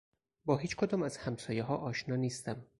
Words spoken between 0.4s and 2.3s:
با هیچکدام از همسایهها آشنا